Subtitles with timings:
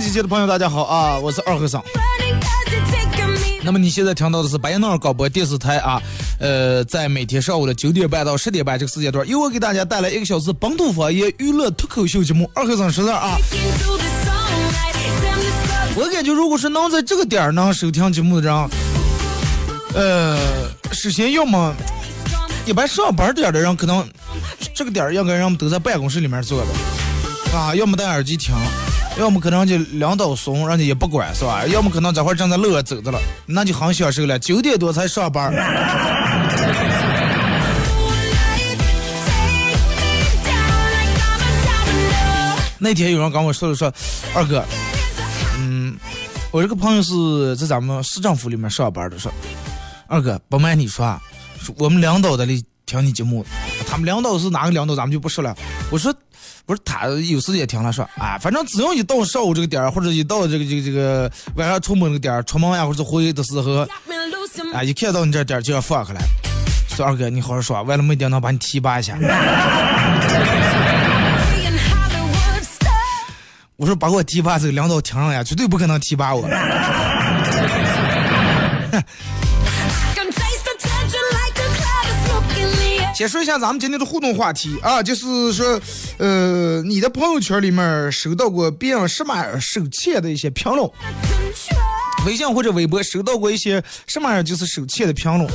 [0.00, 1.82] 尊敬，的朋友，大家好啊，我是二和尚。
[3.62, 6.00] 那么你现在听到的是白杨那广播电视台啊，
[6.38, 13.36] 呃，在每天上午的九点半到十点半这个时间段，由我给大家带来一个小时本土方言娱乐脱口秀节目《二和尚说事》啊。
[15.96, 18.70] 我感觉，如果是能在这个点儿能收听节目的人，
[19.94, 20.38] 呃，
[20.92, 21.74] 首先要么
[22.66, 24.08] 一般上班点的人，可能
[24.72, 28.54] 这个点儿应该人们都在办公室里面坐着，啊，要么戴耳机听，
[29.18, 31.66] 要么可能就领导怂，人家也不管是吧？
[31.66, 34.38] 要么可能这会儿正在路上走着了，那就很享受了。
[34.38, 35.52] 九点多才上班.
[42.78, 43.92] 那天有人跟我说了说，
[44.32, 44.64] 二哥，
[45.58, 45.98] 嗯，
[46.52, 49.32] 我这个朋友是在咱们市政府里面上班的，说，
[50.06, 51.20] 二哥不瞒你说啊，
[51.76, 53.44] 我们领导在里听你节目，
[53.88, 55.56] 他们领导是哪个领导咱们就不说了。
[55.90, 56.14] 我说，
[56.68, 63.88] 不是他有时间听了说，啊，反正只要一到上午这个点儿，或者一到这个这个这个晚上出门这个点儿，出门呀或者回的时候，
[64.74, 66.20] 啊，一看到你这点儿就要放开来。
[66.90, 69.16] 说二哥，你好好说，完了没点能把你提拔一下。
[73.76, 76.46] 我说把我提拔这个领导听上呀，绝对不可能提拔我。
[83.18, 85.80] 先说一下咱们今天的互动话题啊，就是说，
[86.18, 90.88] 呃，你的朋友圈里面收到过别人什么样手欠的一些评论，
[92.24, 95.50] 微信或者微博收到过一些什么样就是手欠的评论。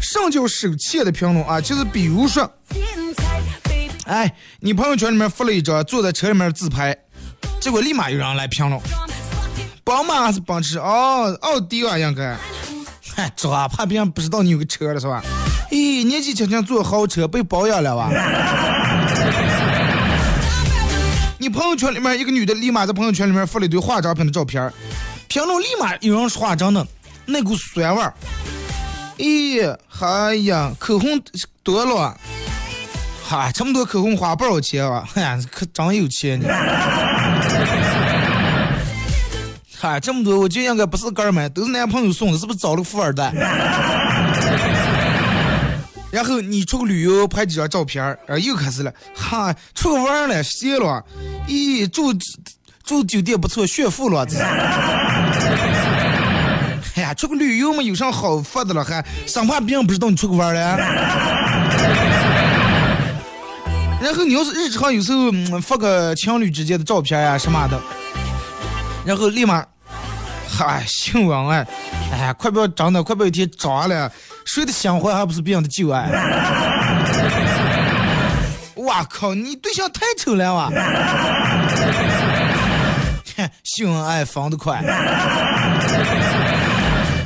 [0.00, 1.60] 什么叫手欠的评论啊？
[1.60, 2.48] 就是比如说，
[4.04, 6.96] 哎，你朋友圈里面发了一张坐在车里面自拍，
[7.58, 8.80] 结果立马有人来评论，
[9.82, 10.78] 宝马还是奔驰？
[10.78, 12.38] 哦，奥迪啊，应该。
[13.16, 15.20] 嗨，抓怕别人不知道你有个车了是吧？
[15.72, 18.10] 咦，年纪轻轻坐豪车被保养了吧？
[21.38, 24.70] 你朋友圈里面一个女的立马在朋友圈里面发了一堆化妆品的照片儿，
[25.28, 26.86] 评论立马有人说话真的
[27.24, 28.12] 那股酸味儿。
[29.16, 31.18] 咦，哎呀，口红
[31.62, 32.14] 多了，
[33.26, 35.08] 哈，这么多口红花不少钱啊？
[35.14, 36.48] 嗨，可真有钱呢。
[39.80, 43.32] 哈，这么多我就应该不是个儿买，都是男朋友送的，是不是找了个富二代？
[46.12, 51.02] 然后你出个旅游拍几张照片儿，然后又开始了，哈，出个玩儿了，歇了，
[51.48, 52.12] 咦，住
[52.84, 54.26] 住酒店不错，炫富了，
[56.96, 58.84] 哎呀，出个旅游嘛，有啥好发的了？
[58.84, 59.02] 还？
[59.26, 60.76] 生怕别人不知道你出去玩儿了。
[64.02, 67.80] 然后你要是日常有时候、嗯、发个情侣之间的照片呀、什么的，
[69.06, 69.64] 然后立马，
[70.46, 71.66] 嗨，新闻哎，
[72.12, 74.12] 哎呀，快不要长的，快不要一天长了，
[74.44, 76.10] 谁的新欢还不是别人的旧爱？
[78.82, 80.68] 哇靠，你对象太丑了哇！
[83.36, 84.82] 哼秀恩爱防得快。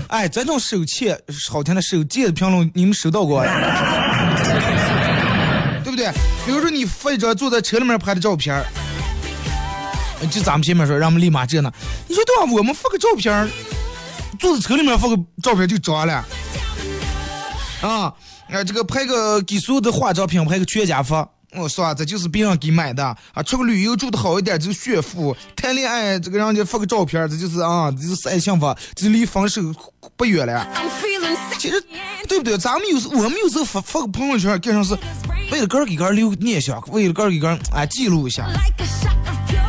[0.09, 1.19] 哎，这种手欠
[1.49, 3.43] 好听的手贱的评论，你们收到过？
[5.83, 6.11] 对不对？
[6.45, 8.65] 比如说你发一张坐在车里面拍的照片儿，
[10.31, 11.73] 就咱们前面说，让我们立马这呢，
[12.07, 12.45] 你说对吧？
[12.53, 13.49] 我们发个照片儿，
[14.39, 16.23] 坐在车里面发个照片就装了，
[17.81, 18.13] 啊，
[18.49, 21.15] 啊，这个拍个给所有的化妆品拍个全家福。
[21.53, 23.43] 我说啊，这就是别人给买的啊！
[23.43, 29.63] 出个旅游住的好一点，就是炫富；谈恋爱，这个让人家发个照片，这就是啊，这就是晒幸福，这离分手
[30.17, 30.67] 不远了。
[31.59, 31.83] 其实，
[32.29, 32.59] 对不对？
[32.59, 34.95] 咱们有时我们有时候发发个朋友圈，更像是
[35.51, 38.47] 为了个儿给个儿留念想，为了个儿给个儿哎记录一下，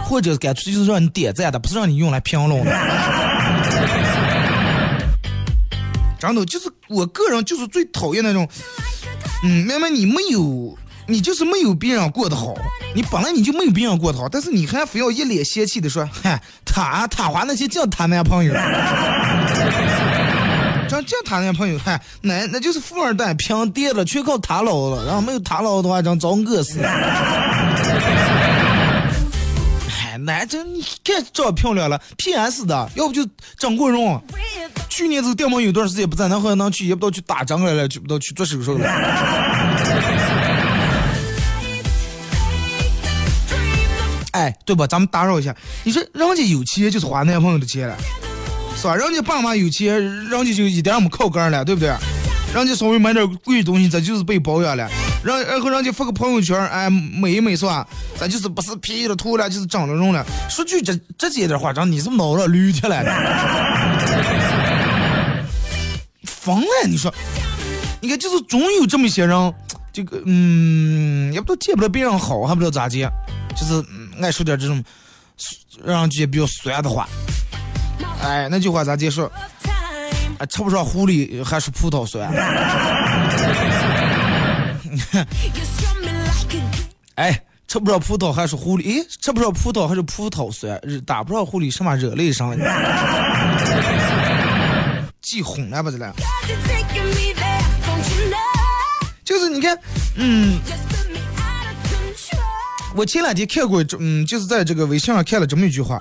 [0.03, 2.71] 或者干脆就是让你点赞的，不是让你用来评论的。
[6.19, 8.47] 真的，就是我个人就是最讨厌那种，
[9.43, 10.77] 嗯，明明你没有，
[11.07, 12.53] 你就是没有别人过得好，
[12.95, 18.53] 你本来你就没有别人过得好，但是你还非要一脸嫌弃的说，嗨，他他花那些净谈男朋友。
[20.89, 25.05] 这净谈男朋友，嗨，那那就是富二代，平爹了，全靠他捞了。
[25.05, 26.79] 然后没有他捞的话，真遭饿死。
[30.27, 33.25] 男真你看长漂亮了，PS 的，要不就
[33.57, 34.21] 整过容。
[34.89, 38.85] 去年这电毛有段时间不在，那好像能去，也不知道去打针来了，去不知道去做手术了。
[44.33, 44.85] 哎，对吧？
[44.85, 47.97] 咱们打扰一下，你说人家有钱就是花男朋友的钱了，
[48.75, 48.97] 是吧？
[48.97, 51.95] 人家爸妈有钱，人家就一点没靠杆了，对不对？
[52.53, 54.89] 人家稍微买点贵东西，这就是被包养了。
[55.23, 57.88] 然然后人家发个朋友圈，哎，美一美是吧？
[58.17, 60.25] 咱就是不是 P 了图了，就是整了容了。
[60.49, 63.03] 说句这直接点话，张你是脑了驴去了，
[66.23, 66.88] 疯了！
[66.88, 67.13] 你说，
[67.99, 69.53] 你看就是总有这么些人，
[69.91, 73.09] 这个嗯，也不都见不得别人好，还不知道咋接，
[73.55, 73.83] 就是、
[74.21, 74.81] 爱说点这种
[75.83, 77.07] 让人觉得比较酸的话。
[78.23, 79.31] 哎，那句话咋接说？
[80.37, 82.29] 啊，吃不上狐狸还是葡萄酸。
[87.15, 89.01] 哎，吃不上葡萄还是狐狸？
[89.01, 90.79] 哎，吃不上葡萄还是葡萄酸？
[91.05, 92.55] 打不上狐狸什么热泪上？
[95.21, 96.13] 记混了吧这俩？
[99.25, 99.77] 就是你看，
[100.15, 100.59] 嗯，
[102.95, 105.99] 我前两天看过，嗯，就是在这个微信上看了这么一句话，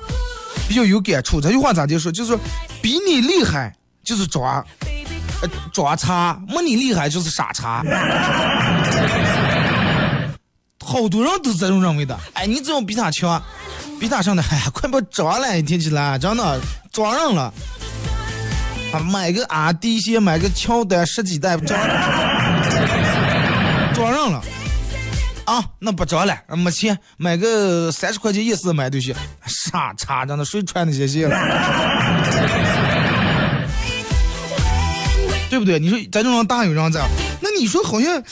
[0.68, 1.40] 比较有感触。
[1.40, 2.12] 这句话咋就说？
[2.12, 2.38] 就是说，
[2.80, 3.74] 比你厉害
[4.06, 4.64] 就是装，
[5.42, 7.82] 呃，装叉；没你厉害就是傻叉。
[10.84, 12.16] 好多人都这种认为的。
[12.34, 13.42] 哎，你只要比他强，
[13.98, 16.60] 比他上的，哎呀，快不装了，听起来真的
[16.92, 17.52] 装上了。
[18.92, 21.76] 啊，买个阿迪鞋，买个乔丹十几代，装
[23.92, 24.40] 装上了。
[25.46, 29.14] 啊，那不装了，没钱买个三十块钱一次买对鞋，
[29.46, 31.36] 傻叉，真的谁穿那些鞋了？
[35.48, 35.78] 对不对？
[35.78, 37.06] 你说咱这种大有人在，
[37.40, 38.22] 那你说好像，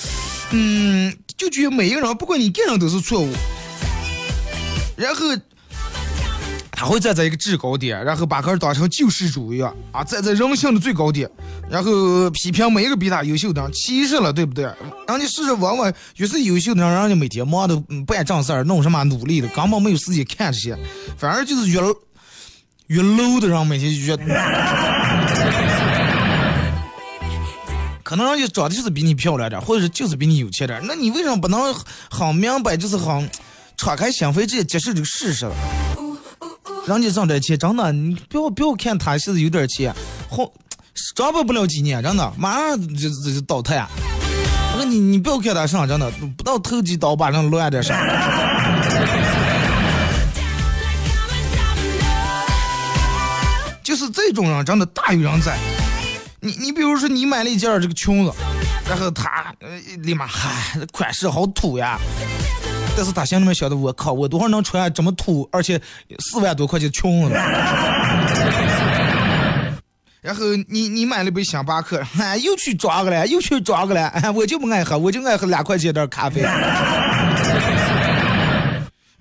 [0.50, 3.32] 嗯，就觉得每一个人，不管你干啥都是错误，
[4.96, 5.24] 然后
[6.72, 11.30] 他会站在一个制高点，然后把个人当成救世主一样啊，站在人性的最高点，
[11.70, 14.64] 然后批评每一个比他优秀的人，歧视了，对不对？
[14.64, 20.76] 人家事实往往越是优秀的人，人家每天忙的嗯办正事儿，弄什么努力的，根本没有时间看这些，
[21.16, 21.80] 反而就是越
[22.88, 24.16] 越 low 的人每天越。
[28.04, 31.74] 可能人家长得就是比你漂亮点，或者是就是比你有钱点，那你为什么不能
[32.10, 33.30] 很明白，就是很
[33.78, 35.54] 敞开心扉，直接接受这个事实了？
[36.86, 39.90] 人家挣点钱，真的，你不要不要看他是有点钱，
[40.28, 40.52] 好，
[41.16, 43.88] 长不不了几年，真的，马上就就就倒台。
[44.74, 47.96] 我说你你不要看他上，真的，不到投机倒把人乱点上。
[53.82, 55.58] 就是这种人真的大有人在。
[56.44, 58.32] 你你比如说你买了一件这个裙子，
[58.86, 59.68] 然后他呃
[60.02, 61.98] 立马嗨，款式好土呀。
[62.94, 65.80] 但是他心里面想的，我靠，我多少能穿这么土，而且
[66.18, 67.34] 四万多块钱的裙子？
[70.20, 76.42] 然后你你买了杯星巴克，哎，又去抓个了，又去抓个了，哎，我就不爱喝，我就爱喝两块钱的咖啡。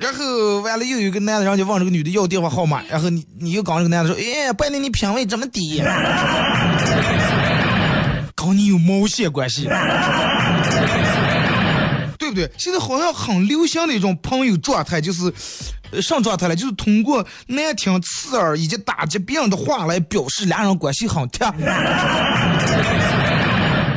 [0.04, 5.82] 然后完了又有一个男的，然后就问这个女的要电话号码，然后你你又跟这个男的说，哎，拜年你品味这么低，
[8.36, 9.64] 跟你有毛线关系？
[12.20, 12.52] 对不对？
[12.58, 15.34] 现在好像很流行的一种朋友状态，就是
[15.92, 21.48] 呃上状态了，就是通过难听、刺耳以及打击别人的话来表示两人关系很铁。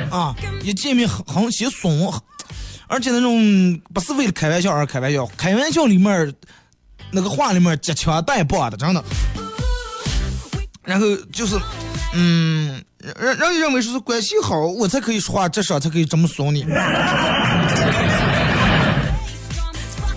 [0.08, 0.32] 啊，
[0.62, 2.14] 一见面很很些怂，
[2.88, 6.32] 而且那种不是为了开玩笑而开玩笑，开玩笑里面
[7.10, 9.02] 那个话里面夹枪带棒的，真的。
[10.84, 11.58] 然后就是，
[12.14, 12.80] 嗯，
[13.18, 16.62] 让让你认为说是关系好，我才可以说话这事才可以这么怂你。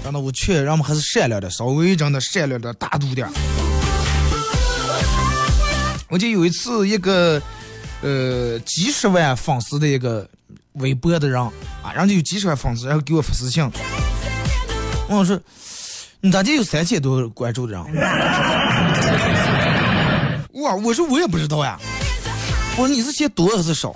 [0.04, 3.28] 真的，我劝人们还是善良的，稍微真的善良的大度点。
[6.08, 7.42] 我记得有一次，一个
[8.02, 10.28] 呃几十万粉丝的一个
[10.80, 11.42] 微博的人
[11.82, 13.64] 啊，人家有几十万粉丝，然后给我发私信，
[15.08, 15.40] 我想说，
[16.22, 17.84] 你咋就有三千多关注的人？
[20.62, 21.80] 哇，我说我也不知道呀。
[22.78, 23.96] 我说你是嫌多还是少？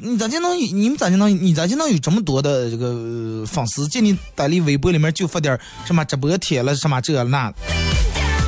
[0.00, 3.88] 你咋就能你们咋就能你咋就能有这么多的这个粉丝？
[3.88, 7.56] 见你在你微博里面就发点什么直播贴了什么这那的。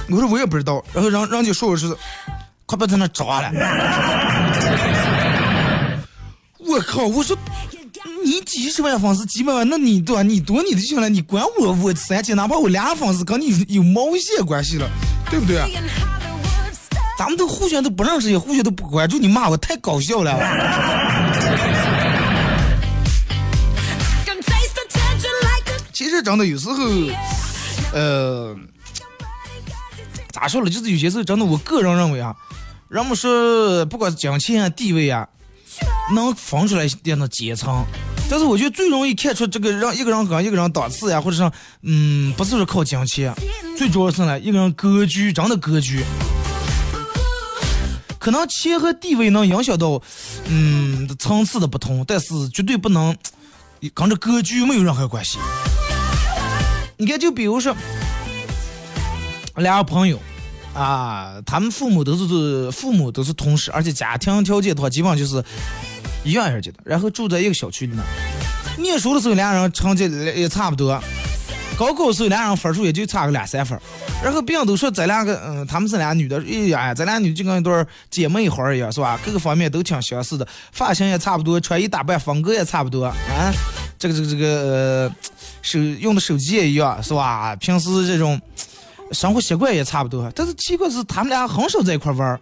[0.09, 1.97] 我说我也不知道，然后人人家说我是，
[2.67, 3.51] 快别在那抓了。
[6.65, 7.07] 我靠！
[7.07, 7.37] 我说
[8.25, 14.89] 你几十万粉丝几百万，那你多你多你的就行了，你管我我三千，哪怕我俩粉丝跟你有毛线关系了，
[15.31, 15.61] 对不对？
[17.19, 20.37] 咱们都互相都不认识，也互相都不关注，你骂我太搞笑了。
[25.93, 26.75] 其实真的有时候，
[27.93, 28.57] 呃，
[30.33, 30.69] 咋说了？
[30.69, 32.35] 就是有些时候真的，我个人认为啊，
[32.89, 35.29] 人们说不管是金钱啊、地位啊，
[36.11, 37.85] 能分出来一点的阶层，
[38.29, 41.51] 但是我觉得最容易看出这个人一个人跟一个人档次呀，或者是
[41.83, 43.35] 嗯，不是说靠金钱，
[43.79, 46.05] 最主要是呢，一个人格局，真的格局。
[48.19, 50.01] 可能钱和地位能影响到，
[50.47, 53.17] 嗯，层次的不同，但是绝对不能
[53.95, 55.39] 跟这格局没有任何关系。
[56.99, 57.75] 你看，就比如说
[59.57, 60.21] 俩个朋友
[60.73, 65.45] 啊，他们父母都是父母都是同事，而且家庭条件的话，基本上就是
[66.25, 68.05] 一样样的，然后住在一个小区里面。
[68.79, 71.01] 念书的时候，俩人成绩也差不多。
[71.79, 73.79] 高考的时候，俩人分数也就差个两三分，
[74.23, 79.19] 然后别人都说咱两个，嗯，他们是俩女的，哎呀，咱俩女就跟一对姐妹花一样，是吧？
[79.25, 83.53] 各个方面都挺相似的，发型也差不多，穿衣打扮风格也差不多，啊，
[83.99, 85.15] 这个这个这个呃，
[85.63, 87.57] 手用的手机也一样，是吧？
[87.57, 88.41] 平时这种
[89.13, 92.39] 生活习惯也差不多，但是奇怪是他们俩很少在一块玩儿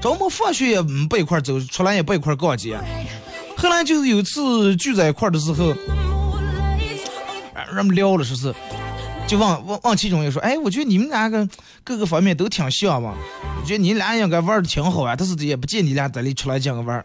[0.00, 2.78] 周末放学也不一块走，出来也不一块逛街。
[3.56, 5.74] 后来就是有次聚在一块的时候。
[7.72, 8.52] 人们聊了，说是，
[9.28, 11.48] 就往往往其中也说，哎，我觉得你们两个
[11.84, 13.14] 各个方面都挺像嘛，
[13.60, 17.04] 我觉得你俩应该玩的挺好啊，但是也不见你俩在里出来见个玩。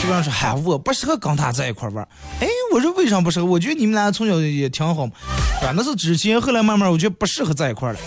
[0.00, 2.06] 这个人说，嗨，我不适合跟他在一块玩。
[2.38, 3.46] 哎，我说为啥不适合？
[3.46, 5.12] 我觉得你们俩从小也挺好嘛，
[5.60, 7.98] 反正是之前，后来慢慢我觉得不适合在一块了。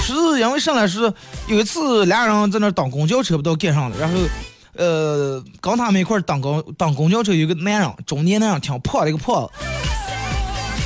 [0.00, 1.12] 是因为上来是
[1.46, 4.18] 有一次俩人在那等公交车，不到街上了，然后。
[4.76, 9.52] 呃，跟他们一块儿等公等公交车，有个男人，中年男人，挺胖的一个胖子，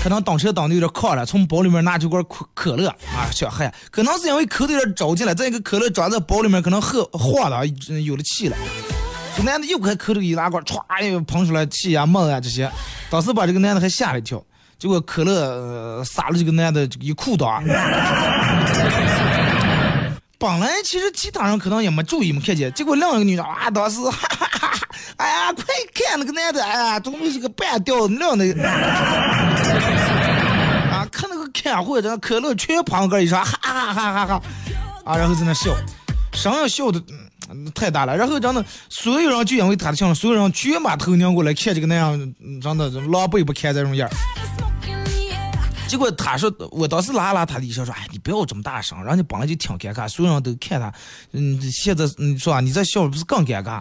[0.03, 8.57] 可能等车等的有点渴了，从包里面拿出罐可可乐啊，小孩，可能是因为口有点着急了，再一个可乐装在包里面，可能喝化了，有了气了。
[9.35, 12.71] 这男的又开口里一拉罐，歘，又喷出来气呀、沫啊这些，
[13.09, 14.45] 当时把这个男的还吓了一跳，
[14.79, 17.65] 结果可乐洒了这个男的一裤裆。
[20.39, 28.45] 本来其实其他人可能也没注意没看见，结果另一个女的啊，当时哈哈哈哈，哎呀，快看那个男的，哎呀，准备是个半吊子亮的，
[30.93, 34.41] 啊，看那个看护这可乐全旁个一上，哈哈哈哈哈，
[35.05, 35.75] 啊，然后在那笑，
[36.33, 37.03] 声音笑的
[37.75, 44.09] 太大了，然后真的所有人就因为他的笑，所有人全把头拧过来看这个男人，真的狼狈不堪这种样。
[45.89, 50.93] 结果他说，我当时拉拉他的衣袖说：“哎，你不要这么大声，人家本来就挺尴尬，所有人都看他。
[51.33, 53.81] 嗯，现在你说啊，你这笑不是更尴尬？”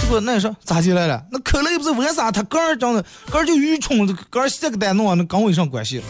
[0.00, 1.22] 结果那说咋进来了？
[1.32, 2.30] 那可能又不是为啥？
[2.30, 6.00] 他个儿长得个儿就愚蠢，个儿这个单弄那跟我有啥关系？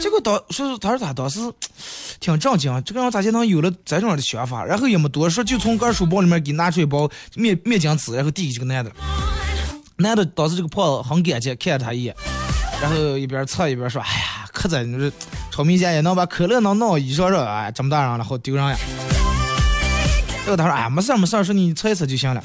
[0.00, 1.38] 结果当说他说他当时
[2.18, 4.64] 挺震惊，这个人咋就能有了这种的想法？
[4.64, 8.90] 然后也没多说，就从个儿书包里面给拿出一包面面巾纸，然后递给这个男的。
[9.96, 12.16] 男的当时这个胖子很感激，看了他一眼。
[12.82, 15.08] 然后一边测一边说：“哎呀，可真你说，
[15.52, 18.76] 炒米线也能把可乐能弄一上上，哎，这么大人了，好丢人呀。”
[20.44, 22.42] 然后他说：“哎，没事没事，说你测一测就行了。”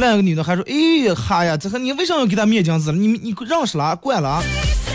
[0.00, 2.92] 另一个女的还说：“哎哈呀，这和你为什么要给他面镜子？
[2.92, 4.42] 你你认识了，惯了？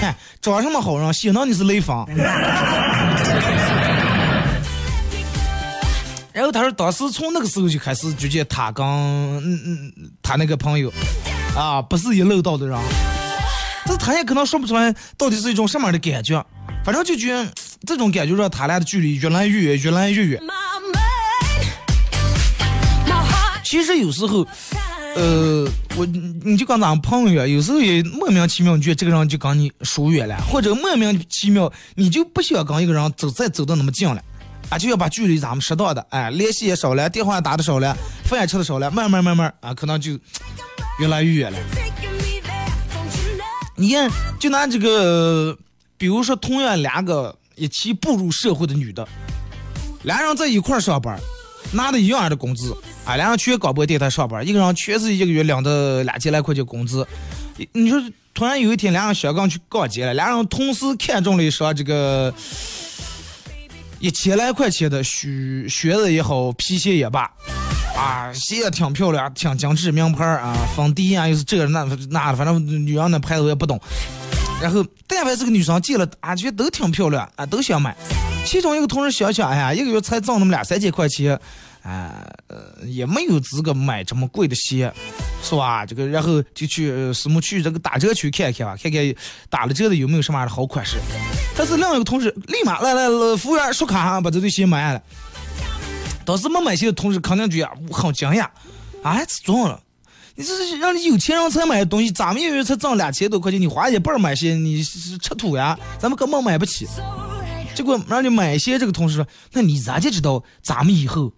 [0.02, 2.04] 看装什么好人，显得你是雷锋。”
[6.34, 9.94] 然后他说：“当时从那个时候就开始，就见他跟嗯嗯
[10.24, 10.92] 他那个朋友
[11.56, 12.76] 啊，不是一路道的人。”
[13.98, 16.46] 他也可能说不出来到底是一种什么样的感觉，
[16.84, 17.52] 反正就觉得
[17.86, 20.42] 这种感觉让他俩的距离越来越远，越来越远。
[23.64, 24.48] 其实有时候，
[25.16, 26.04] 呃，我
[26.44, 34.20] 你就跟咱们朋友，有时候也莫名其妙你觉得这个人就跟你疏远了，或者莫名其妙你就不想跟一个人走再走的那么近了，
[34.70, 40.14] 啊，就要把距离咱们适当的，哎，联系也少了，电话打的少了，饭也吃的少了，慢慢慢慢啊，可能就
[41.00, 41.60] 越来越远了。
[43.80, 45.58] 你看，就拿这个，
[45.98, 49.08] 比如说，同样两个一起步入社会的女的，
[50.04, 51.18] 俩人在一块上班，
[51.72, 57.08] 拿的一样的工资，啊，俩人全广播电台上班，一个人全是一个月领的两千来块钱工资。
[57.72, 62.34] 你说，突然有一天，俩人小刚去逛街了，俩人同时看中了一双这个
[64.00, 67.32] 一千来块钱的靴靴子也好，皮鞋也罢。
[68.00, 73.78] 啊，鞋也挺漂亮，挺精致，名牌啊，芬迪啊，又是这那那的，反正女人那牌子我也不懂。
[74.62, 77.94] 然后，但凡是个女生见了，啊，觉得都挺漂亮，啊，都想买。
[78.46, 81.38] 其中一个同事想想，哎呀，一个月才挣那么两三千块钱，
[81.84, 84.92] 啊，呃，也没有资格买这么贵的鞋，
[85.44, 85.86] 是吧？
[85.86, 89.16] 这个，然后就去什么去这个打折区看看吧，看看
[89.50, 90.98] 打了折的有没有什么样的好款式。
[91.58, 95.02] 但是另一个同事立马来来，服务员刷卡，把这对鞋买了。
[96.30, 98.48] 当时没买鞋的同事肯定觉得很惊讶，
[99.02, 99.82] 哎，中了！
[100.36, 105.76] 你这是让你有钱人才买的东西，咱们一个月才挣两千多块钱，你花一半买鞋，你吃土呀？
[105.98, 106.88] 咱们根本买不起。
[107.74, 111.34] 结果让你买鞋这个同事说，那你咋就知道咱们以后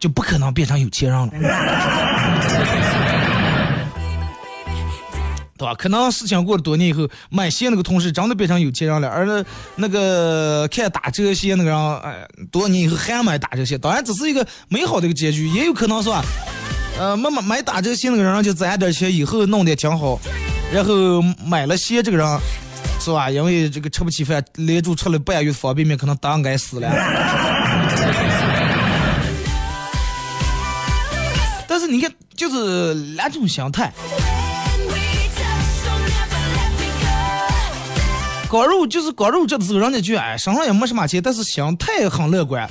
[0.00, 1.30] 就不可能变成有钱人了？
[5.56, 5.74] 对吧？
[5.74, 9.44] 可能事情过了多年以后，买鞋那个同事真的变成有钱人了，而那
[9.76, 13.78] 那个看打折鞋那个人，哎，多年以后还买打折鞋。
[13.78, 16.24] 当然，只是一个美好的一个结局，也有可能是吧？
[16.98, 20.20] 呃，买买买打折鞋那个人就攒点钱，以后弄得挺好。
[20.72, 22.26] 然后买了鞋这个人，
[23.00, 23.30] 是吧？
[23.30, 26.88] 因为这个吃不起饭，连住吃了半月方便面，可能当该死了。
[31.68, 33.92] 但是你看，就是两种心态。
[38.54, 42.70] 刚入就是刚入职的时候，人家就哎身上也没什么钱，但是心态很乐观，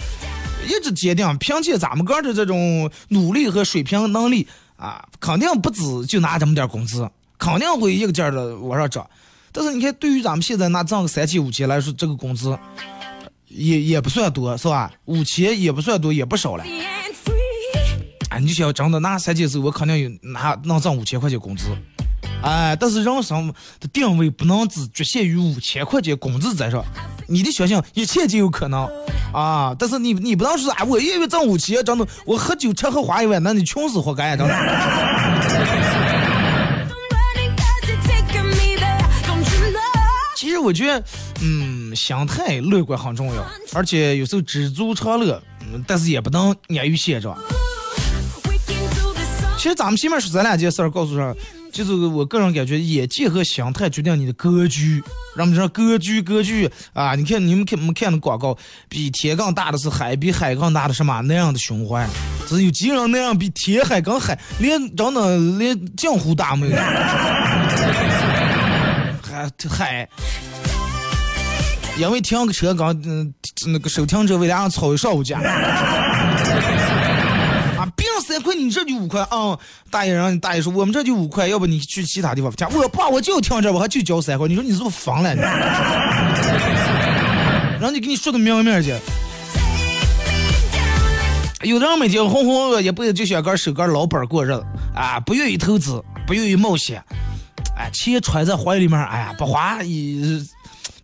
[0.66, 4.48] 一直坚定，凭借咱们个人的这种努力和水平能力
[4.78, 7.06] 啊，肯定不止就拿这么点工资，
[7.38, 9.06] 肯定会一个劲儿的往上涨。
[9.52, 12.58] 但是你看，对于咱们现在拿挣个三千五千来说，这个工资
[13.50, 14.90] 也也不算多，是吧？
[15.04, 16.64] 五千也不算多，也不少了。
[18.30, 21.66] 哎，你想真的拿三千时候，我肯定有拿能挣五千块钱工资。
[22.44, 23.48] 哎，但是人生
[23.80, 26.84] 的定位不能只局限于五千块钱工资在上，
[27.28, 28.86] 你的想象一切皆有可能
[29.34, 29.74] 啊！
[29.80, 34.54] 但是你你不能说啊，我一个月挣五千，真的，我喝酒吃喝花一万，那你穷死活该，真的。
[40.36, 41.02] 其实我觉得，
[41.42, 47.38] 嗯，心态乐观很重要，而且有时候知足常乐，嗯，但是也不能安于现状。
[49.58, 51.34] 其实咱们前面说这两件事儿，告诉上。
[51.74, 55.04] 就是我个人感觉，眼界和心态决定你的格局。
[55.36, 57.16] 人们说格局，格局啊！
[57.16, 58.56] 你看你们看没看的广告，
[58.88, 62.08] 比天更大的是海，比海更大的什么那样的胸怀？
[62.48, 66.76] 只有几人那样比天海更海，连真的连江湖大没有。
[69.24, 70.08] 海海，
[71.98, 73.34] 因为停个车刚嗯
[73.66, 75.42] 那个收停车位，俩人吵一上午架。
[78.34, 79.58] 三块，你这就五块啊！
[79.92, 82.68] 大爷让大爷说，我们这就五块，要不你去其他地方讲。
[82.74, 84.48] 我爸，我就停这，我还就交三块。
[84.48, 85.36] 你说你是不是疯了？
[87.80, 88.96] 让你给你说的明明去。
[91.62, 94.66] 有的人每天浑浑噩噩也不就想干手干老本过日子
[94.96, 97.04] 啊，不愿意投资，不愿意冒险。
[97.78, 100.42] 哎，钱揣在怀里面，哎呀，不花也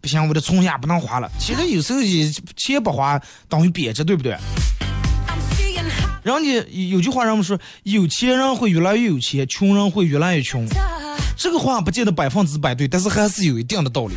[0.02, 1.30] 不行，我的存下不能花了。
[1.38, 4.36] 其实有时候也钱不花等于贬值，对不对？
[6.38, 10.68] 人家有句话，人们说有钱人会越来越有钱，穷人会越来越穷。
[11.38, 14.16] 这个话不见得百分之百对，但是还是有一定的道理。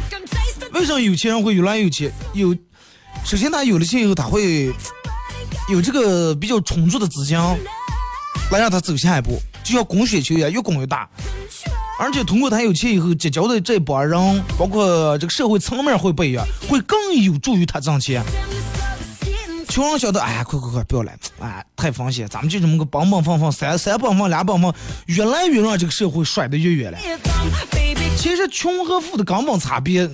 [0.72, 2.10] 为什么有钱人会越来越有钱？
[2.32, 2.54] 有，
[3.24, 4.72] 首先他有了钱以后，他会
[5.70, 7.38] 有这个比较充足的资金
[8.50, 11.08] 来让他走下一步，就像滚雪球一样，越滚越大。
[12.00, 18.24] 而且通过他有钱以后结交的这帮人，包括这个社会层面会不一样，会更有助于他挣钱。
[19.72, 24.70] 穷人晓得，哎呀，快快快，不要来， 哎，太风险，咱们就这么个帮帮放放，三三帮放俩帮放，
[25.06, 26.98] 越来越让这个社会甩得越远了。
[28.18, 30.06] 其实穷和富的根本差别，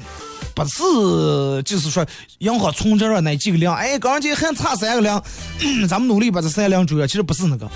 [0.55, 2.07] 不是就是说
[2.38, 5.23] 银行存折上那几个零，哎，刚才还差三个零，
[5.90, 7.68] 咱们努力把这三个零追上，其实不是那个。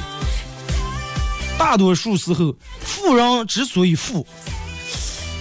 [1.59, 4.25] 大多数时候，富人之所以富，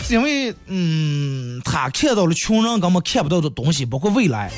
[0.08, 4.52] 是因为，嗯，他看到了穷人根本看不到的东西，包括未来。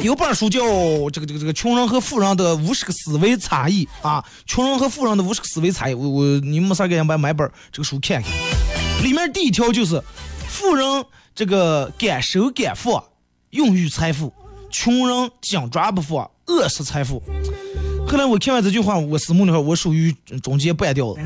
[0.00, 0.60] 有本书叫
[1.10, 8.30] 《这个这个这个穷人和富人的五十个思维差异》啊，穷人和富人的五十个思维差异，我我你们没事赶紧买买本这个书看看。
[9.02, 10.00] 里面第一条就是，
[10.48, 13.02] 富人这个敢收敢放，
[13.50, 14.32] 用于财富；
[14.70, 17.20] 穷人紧抓不放，扼杀财富。
[18.06, 21.20] 后来我看完这句话，我思慕的话，我属于中间半吊子。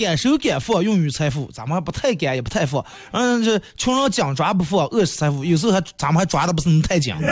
[0.00, 1.50] 敢收敢放，用于财富。
[1.52, 2.82] 咱们还不太敢，也不太放。
[3.12, 5.44] 嗯，这穷人紧抓不放，饿死财富。
[5.44, 7.14] 有时候还咱们还抓的不是那么太紧。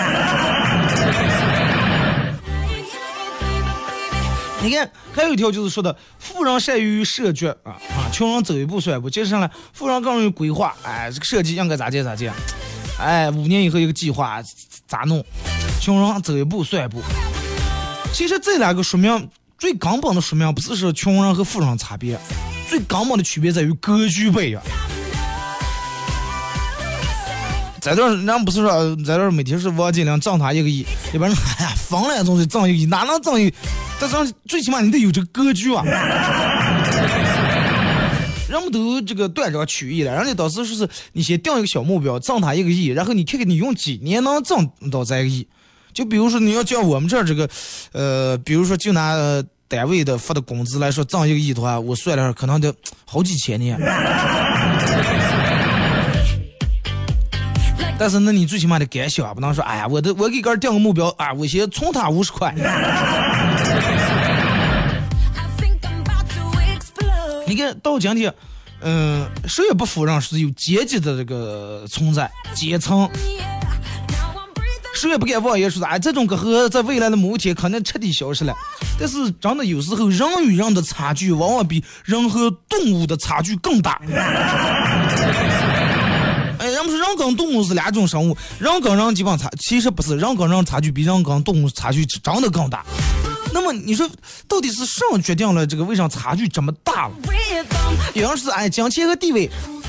[4.61, 9.09] 你看，还有一条就是说的，富人善于设局啊啊，穷人走一步算一步。
[9.09, 12.31] 接下来，富人更容易规划，哎，这个设计应该咋建咋建，
[12.98, 14.42] 哎，五年以后一个计划
[14.87, 15.24] 咋弄？
[15.81, 17.00] 穷人走一步算一步。
[18.12, 22.16] 其实这两个说明最根本的说明，不是说穷人和富人差别。
[22.68, 24.62] 最根本的区别在于格局不一样。
[27.81, 33.53] 在这儿，人不是说在这儿每天是王金亮挣他一个亿，一般人哎呀疯了，总是挣一个亿，哪能挣一？
[33.99, 35.83] 但是最起码你得有这个格局啊。
[38.49, 45.49] 人们都这个断章取义了，人家当时说是你先定一个小目标，挣他一个亿，然后你看看你用几年能挣到这个亿。
[45.98, 47.50] 就比如说你要叫我们这儿这个，
[47.90, 49.42] 呃，比如说就拿。
[49.70, 53.78] 单位的发的工资来说，挣一个亿的话，我算了可能得好几千年。
[57.98, 62.54] 但是那你最起码得敢想，不能说哎呀，我的我给个定个目标啊，我先存他五十块。
[67.46, 68.32] 你看到今天，
[68.80, 73.06] 嗯、谁也不否认是有阶级的这个存在，阶层，
[74.98, 78.52] 谁也不敢妄言说哎，这种隔阂在未来的某一天可能彻底消失了。
[78.98, 84.00] 但是真的有时候人与人的差距往往比人和动物的差距更大。
[86.58, 92.84] 哎，人们说人跟动物是两种生物，人跟人基本差，其实不是，人跟人差距比人跟动物差距真的更大。
[93.52, 94.11] 那么你说，
[94.48, 97.14] 到底是什么决定了这个为啥差距这么大了？
[98.14, 99.48] 有人是哎，金钱和地位，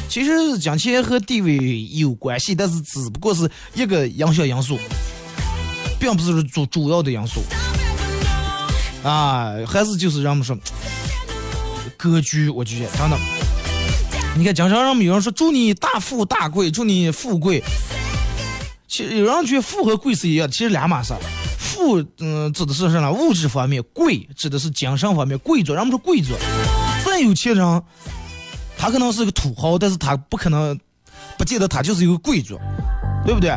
[0.09, 4.77] 其实金钱和地位有关系，但是只不过是一个影响因素，
[5.99, 7.41] 并不是主主要的因素
[9.03, 10.57] 啊，还是就是人们说
[11.95, 13.17] 格局，我觉得真的。
[14.35, 17.63] 你看，经常人们有人说祝你大富大贵，祝你富贵。
[18.87, 21.13] 其实有人觉得富和贵是一样的，其实两码事。
[21.57, 23.11] 富，嗯、指的是什么？
[23.11, 25.37] 物质方面；贵指的是精神方面。
[25.39, 26.33] 贵族，人们说贵族，
[27.05, 27.83] 再有钱人，
[28.79, 30.79] 他可能是个土豪，但是他不可能，
[31.37, 32.57] 不见得他就是一个贵族，
[33.25, 33.53] 对不对？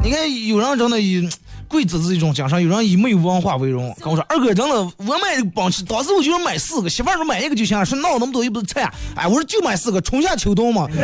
[0.00, 1.28] 你看有人真的以
[1.66, 3.92] 贵族是一种精神，有人以没有文化为荣。
[3.98, 10.86] 跟我说二哥真的，我买个奔驰，当时我就买四个，媳妇儿说买一个就行了，说闹那么多又不是菜，哎，我说就买四个，春夏秋冬嘛。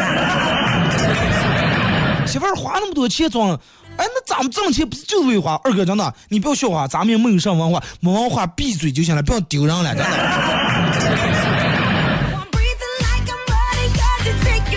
[2.25, 3.51] 媳妇儿花那么多钱装，
[3.97, 5.61] 哎，那咱们挣钱不是就是为花？
[5.65, 11.30] 二哥真的，你不要笑话，咱们也没有上文化，没文化闭嘴就行了，不要丢人了，真的。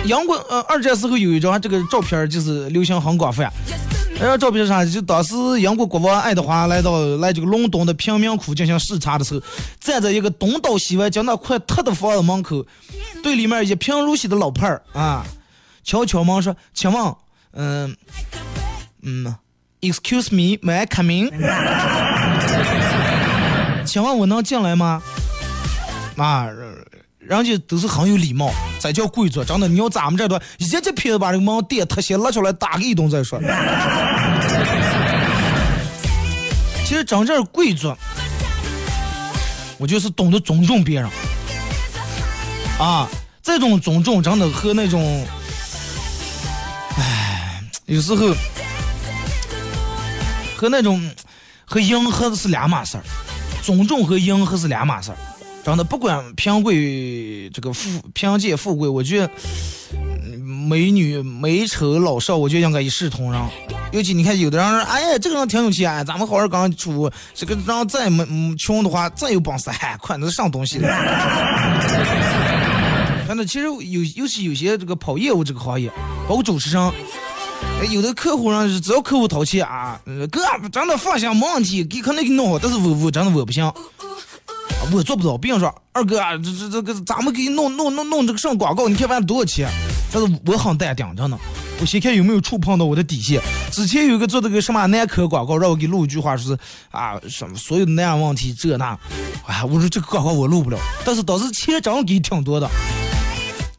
[0.06, 3.50] 杨过，呃，二战时候有一张这个照片，就是流行很广泛。
[4.16, 9.40] 那张照片上，就当时英国国王爱德华来到来这个伦敦的贫民窟进行视察的时候，
[9.80, 12.64] 站在一个东倒西歪、将那快塌的房子门口，
[13.22, 15.24] 对里面一贫如洗的老派儿啊，
[15.82, 17.14] 敲敲门说：“请问，
[17.54, 17.96] 嗯
[19.02, 19.34] 嗯
[19.80, 21.30] ，Excuse me，May I come in？
[23.84, 25.02] 请问我能进来吗？”
[26.16, 26.46] 啊，
[27.26, 29.42] 人家都是很有礼貌，这叫贵族。
[29.42, 33.40] 真的，你要咱们这段一这片子把这个门电特些拉出来打个一顿再说。
[36.84, 37.96] 其实真正贵族，
[39.78, 41.08] 我就是懂得尊重别人
[42.78, 43.08] 啊。
[43.42, 45.26] 这种尊重真的和那种，
[46.98, 48.34] 唉，有时候
[50.56, 51.10] 和那种
[51.64, 53.04] 和迎合是两码事儿，
[53.62, 55.16] 尊重和迎合是两码事儿。
[55.64, 59.30] 真的，不管贫贵这个富贫贱富贵，我觉得
[60.68, 63.40] 美女美丑老少，我觉得应该一视同仁。
[63.90, 70.88] 尤其你看，有的人说，哎，这个人挺有钱，咱们好好刚出，这个人再没穷的话，再有本事，哎，快那是上东西了。
[73.26, 75.88] 真的， 其实有，尤其有些这个跑业务这个行业，
[76.28, 76.92] 包括主持人，
[77.80, 83.72] 哎有的客户上只要客户掏钱啊，呃哥真的放心没问题，给肯定给弄好，但是我我真的我不行。
[84.92, 85.36] 我做不到。
[85.38, 89.68] 别人说二哥，这这这个咱们给你弄弄弄弄这个上广告，你看完了多少钱？
[90.12, 91.38] 但是我很淡定，真的。
[91.80, 93.40] 我先看有没有触碰到我的底线。
[93.72, 96.58] 之前有一个做这个什么男科广告，让我给录一句话，说是
[96.90, 98.96] 啊什么所有的那样问题这那，
[99.46, 102.68] 哎，我说这个广告我录不了，但是当时钱真给挺多的。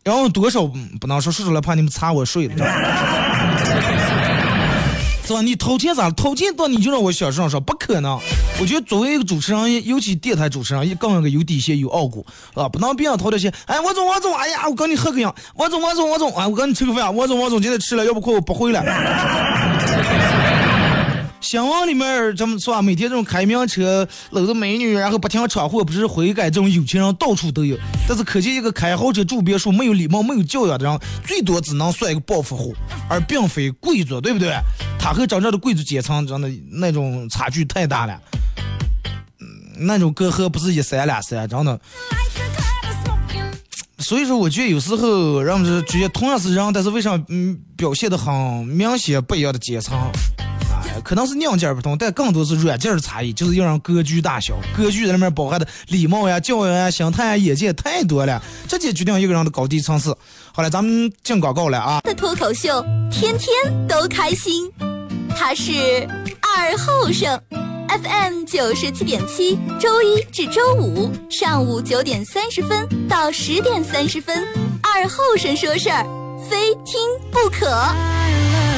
[0.03, 0.65] 然后多少
[0.99, 3.94] 不能说说出来，怕你们查我税了。
[5.25, 5.41] 是吧？
[5.41, 6.11] 你掏钱咋了？
[6.11, 8.19] 掏钱到你就让我小声说，不可能。
[8.59, 12.69] 我觉得作为一个主持人，尤其电台主持人，也更应该有底线、有傲骨啊！
[12.69, 18.81] 不能别人掏点钱，哎，王总，王总，哎呀，我跟你喝个样，王总，王总，王总，哎，我跟你吃个饭，王总，王总，今天吃了，要不亏我不会了。
[21.45, 27.77] 新闻里面这么说啊，每天这种开名车、搂着美女，然后不停闯祸，不是悔改，这种有钱人到处都有。
[28.07, 32.75] 但是可见一个开豪车住别墅、没有礼貌、没有教养的人，最多只能算一个暴发户，
[33.07, 34.55] 而并非贵族，对不对？
[34.97, 38.19] 他和真正的贵族阶层真的那种差距太大了，
[39.39, 41.79] 嗯，那种隔阂不是一山两山，真的。
[43.99, 48.33] 所以说，我觉得有时候人们是觉得同样是人，但是为啥嗯表现的很
[48.65, 49.95] 明显不一样的阶层？
[51.05, 54.55] 可能是硬件不同，但更多是软件的差异，就是要让格局大小。
[54.75, 60.17] 格局在里面包含的礼貌呀、教养呀、心态呀、眼界太多了，这就决定一个人的高低层次。
[60.51, 62.01] 好了，咱们进广告了啊！
[62.01, 64.67] 的脱口秀天天都开心，
[65.37, 65.71] 他是
[66.41, 67.39] 二后生
[67.87, 74.43] ，FM 九十七点七，周一至周五上午九点三十分到十点三十分，
[74.81, 76.03] 二后生说事儿，
[76.49, 76.99] 非听
[77.31, 78.74] 不可。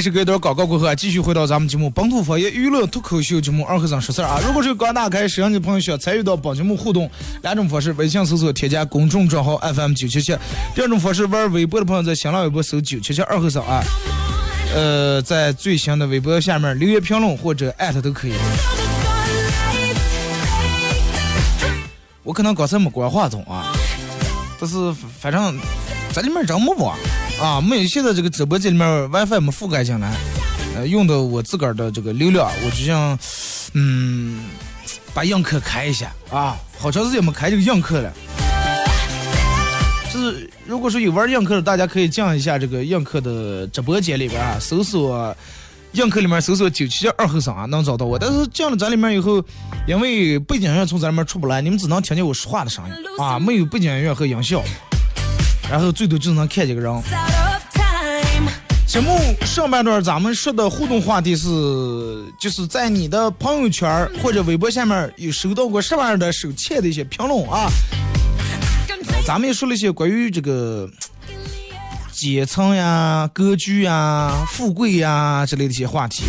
[0.00, 4.40] 一首歌一段广告过后啊，继续回到咱们节目《本土方言娱乐脱口秀》节目二和尚说事儿啊。
[4.46, 7.10] 如果是刚打开摄像机的朋友想参与到本节目互动，
[7.42, 10.34] 两种方式：微信搜索添加公众账号 FM 九七七；
[10.74, 13.82] 第二种方式，玩微博的朋友在新浪微博搜九七七二和尚啊。
[14.74, 18.32] 呃，在最新的微博下面留言评论或者艾特都可以。
[22.22, 23.70] 我可能刚才没关话筒啊，
[24.58, 25.60] 但是反正
[26.14, 26.96] 在里面人没网
[27.40, 30.14] 啊，没有现在这个直播间里面 WiFi 没覆盖进来，
[30.76, 33.18] 呃，用的我自个儿的这个流量，我就想，
[33.72, 34.44] 嗯，
[35.14, 38.12] 把映客开一下啊，好长时间没开这个映客了。
[40.12, 45.34] 就是如果说有玩映客的，大家可以进一下这个映客的直播间里边啊，搜索
[45.92, 48.18] 映客里面搜索九七二后生啊，能找到我。
[48.18, 49.42] 但是进了咱里面以后，
[49.86, 54.62] 因为背景音乐从咱里面出不来，你们只能听见我说话的声音啊，没有背景音乐和音效，
[55.70, 57.02] 然后最多就能看见个人。
[58.90, 61.46] 节目上半段咱们说的互动话题是，
[62.40, 67.70] 就是在你的朋友圈或者微博下面有收到过什么样的手欠的一些评论啊？
[69.24, 70.90] 咱们也说了一些关于这个
[72.10, 76.24] 阶层呀、格局呀、富贵呀之类的一些话题。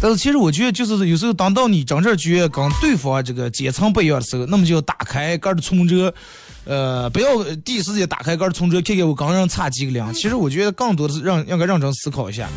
[0.00, 6.14] 但是其实我觉得，就是有时候当到你真正觉得跟对方这个阶层不一样的时候，那么就要打开个儿的存折，
[6.64, 10.14] 呃，不要第一时间打开个儿的存折，看看我刚刚差几个零。
[10.14, 12.48] 其实我觉得更多的是让应该认真思考一下，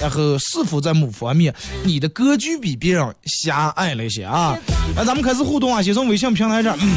[0.00, 1.54] 然后是否在某方面
[1.84, 4.58] 你的格局比别人狭隘了一些啊？
[4.96, 6.76] 来咱们开始互动啊，先从微信平台这儿。
[6.80, 6.96] 嗯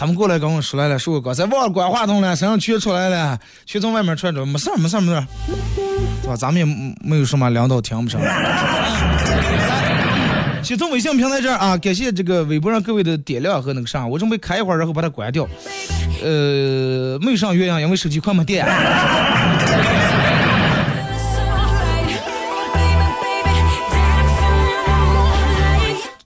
[0.00, 5.26] 他们过来跟我说来了，说我刚才忘了关话筒了，身上全出来了，全从外面传着，没事儿没事儿没事儿，
[6.22, 6.34] 是吧？
[6.34, 8.18] 咱们也没没有什么领导听不上。
[10.64, 15.46] 先从微信平台这儿啊，感谢这个微博上各位的点亮和那个啥，我准备开一会儿，然后把它关掉。
[16.22, 18.66] 呃，没有上月亮，因为手机快没电。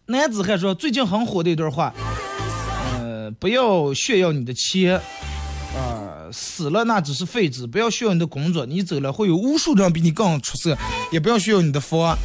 [0.07, 2.05] 男子汉说最近很火的一段话，呃，
[3.39, 4.95] 不要炫耀你的钱，
[5.77, 10.75] 啊、死了那只是废纸；不要炫耀你的工作，你走了会有无数人比你更出色；
[11.11, 12.17] 也不要炫耀你的房，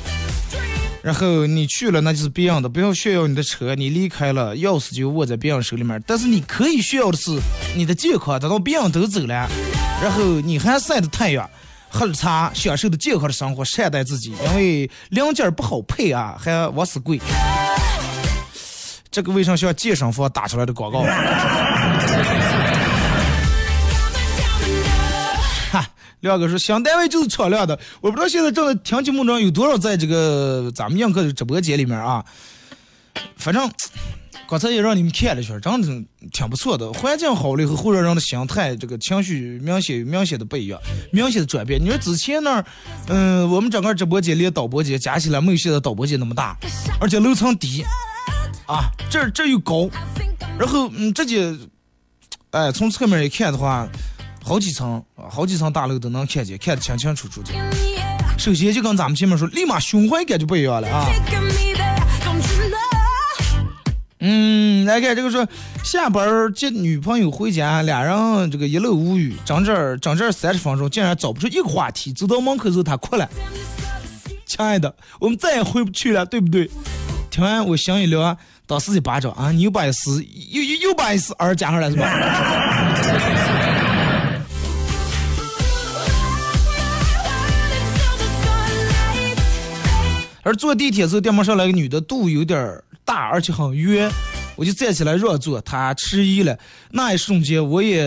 [1.01, 6.01] 然后你去了那就是别人的；不要炫耀你的车，你离开了钥匙就握在别人手里面。
[6.05, 7.39] 但是你可以炫耀的是
[7.75, 9.49] 你的健康，等到别人都走了，
[10.01, 11.49] 然后你还晒着太阳。
[11.91, 17.19] 喝着茶，享受的健康的生活，善待自己，因为零件不好配啊，还往死贵。
[19.11, 21.01] 这个为啥像健身房打出来的广告？
[25.71, 25.87] 哈，
[26.21, 32.23] 亮哥说新单位就是敞亮的，我不知道现在正在听节目中有多少在这个咱们映客的直播间里面啊。
[33.35, 33.69] 反正
[34.47, 35.87] 刚才也让你们看了一圈，真的
[36.31, 36.91] 挺不错的。
[36.93, 40.79] 环境好了以后，会让人的心态、这个情绪明显明显的不一样，
[41.11, 41.79] 明显的转变。
[41.79, 42.65] 你说之前那儿，
[43.07, 46.57] 嗯、我们整个直播间连导播间加起来没有现在导播间那么大，
[46.99, 47.83] 而且楼层低，
[48.69, 49.89] 啊，这这又高，
[50.59, 51.51] 然后嗯，直接，
[52.51, 53.87] 哎，从侧面一看的话，
[54.43, 57.51] 好几层，好几层大楼都能看见，看得清清楚楚的。
[58.37, 61.07] 首先就跟咱们前面说，立马胸怀感就不一样了啊。
[64.19, 65.47] 嗯，来看这个说，
[65.83, 72.13] 下班接女朋友回家，俩人这个一路无语，整这儿整这三十分钟，竟然找不出一个话题。
[72.13, 73.27] 走到门口之后，他哭了。
[74.45, 76.69] 亲爱的，我们再也回不去了，对不对？
[77.31, 78.35] 听完我心一凉，
[78.69, 82.05] 当时一巴掌啊，你又把一丝又又又把一丝儿加上来是吧？
[90.43, 94.07] 而坐地铁时候，电门上来个女的，肚有点大，而且很圆，
[94.55, 96.55] 我就站起来让座，她迟疑了。
[96.91, 98.05] 那一瞬间，我也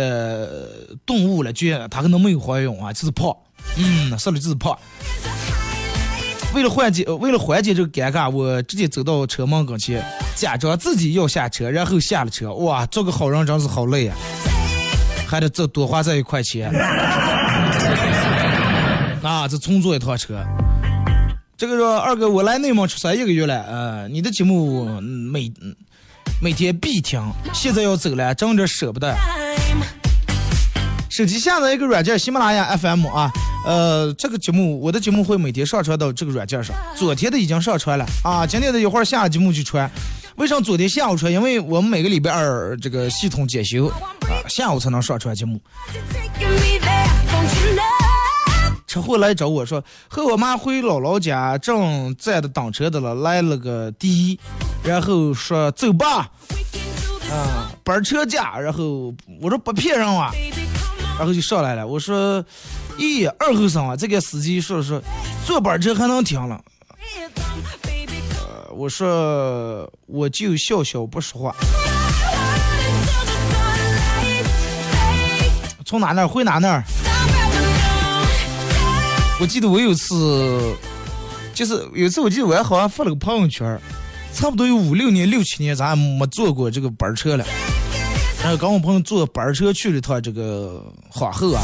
[1.04, 3.36] 顿悟了，觉得她可能没有怀孕啊，就是胖。
[3.76, 4.78] 嗯，说的就是胖。
[6.54, 10.04] 为了缓解，呃为了缓解这个尴尬，我直接走到车门跟前，
[10.36, 12.52] 假装自己要下车，然后下了车。
[12.52, 14.14] 哇，做个好人真是好累呀、
[15.26, 16.70] 还得再多花这一块钱。
[19.22, 20.44] 啊，这重坐一趟车。
[21.56, 25.74] 这个说二哥，我来内蒙出差一个月了，呃，你的节目嗯每嗯
[26.40, 27.22] 每天必听，
[27.54, 29.16] 现在要走了，真的舍不得。
[31.08, 33.30] 手机下载一个软件，喜马拉雅 FM 啊，
[33.64, 39.90] 呃，这个节目我的节目会每天上传到这个软件上，昨天的已经上传了啊，今天的一会儿下节目就传。
[40.36, 41.30] 为啥昨天下午传？
[41.30, 44.02] 因为我们每个礼拜二这个系统检修啊，
[44.48, 45.60] 下午才能上传节目。
[48.86, 54.38] 车祸来找我说，和我妈回姥姥家，正在的等车的了，来了个第一，
[54.82, 56.30] 然后说走吧，
[57.30, 60.30] 啊，板车价，然后我说不骗人啊，
[61.18, 62.44] 然后就上来了，我说，
[62.98, 65.02] 咦，二后生啊，这个司机说说，
[65.46, 66.60] 坐板车还能停了，
[68.40, 71.54] 呃我说我就笑笑不说话，
[75.84, 76.84] 从哪那儿回哪那儿。
[79.40, 80.76] 我记得我有次，
[81.52, 83.78] 就是有次我记得我还好像发了个朋友圈，
[84.32, 87.44] 差不多有五六年、六七年，咱还没坐过这个班车了。
[88.40, 91.62] 然后跟我朋友坐班车去了趟这个皇后啊，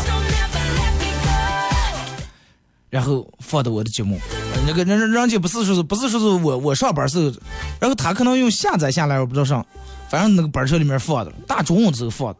[2.91, 4.19] 然后放的我的节目。
[4.67, 7.33] 那个人人人家不是说是不是说是我我上班时候，
[7.81, 9.65] 然后他可能用下载下来，我不知道上，
[10.11, 12.39] 反正那个班车里面放的，大中午时候放的。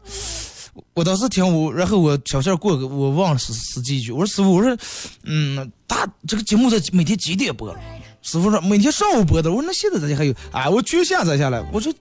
[0.93, 4.77] 我当时听我，然后我小线过个，我忘了是司机一句，我说师傅，我说，
[5.23, 7.75] 嗯，大这个节目在每天几点播？
[8.21, 9.49] 师傅说每天上午播的。
[9.49, 10.33] 我说那现在咋还有？
[10.51, 11.61] 哎，我去下载下来。
[11.71, 11.93] 我说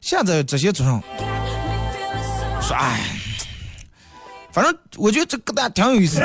[0.00, 1.02] 下载这些早上，
[2.60, 3.00] 说哎，
[4.50, 6.20] 反正我觉得这个大挺有意思。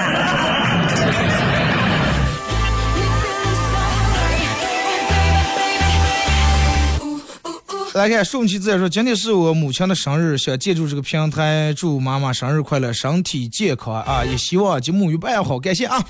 [7.98, 14.24] 来看，顺其自然说，今天是我母亲的生日，想借助这个平台祝妈妈生日快乐，身体健康啊！
[14.24, 16.06] 也希望节目越办越好，感谢啊！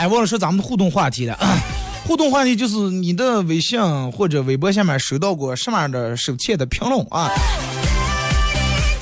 [0.00, 1.38] 哎，忘了说咱们的互动话题了。
[2.04, 7.30] 互动话题就是你的微信或者微博下面收到过什么样的手欠的评论啊？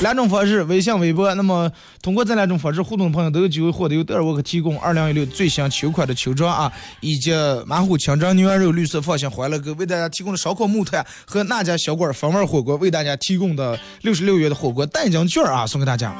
[0.00, 1.35] 两种方式，微信、微博。
[1.35, 1.70] 那么
[2.02, 7.33] 通过这两种方式互动的朋友都有机会获得由德尔沃克提供二零一六最新秋款的秋装啊，以及
[7.66, 16.14] 马虎清蒸牛羊肉绿色放心欢乐哥为大家提供的烧烤木炭和那家小馆风味火锅为大家提供的六十六元的火锅代金券啊，送给大家。